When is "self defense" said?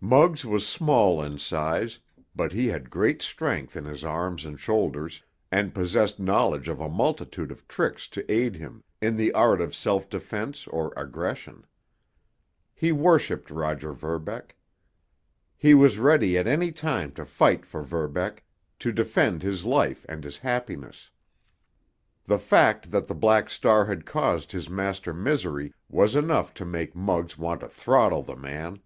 9.76-10.66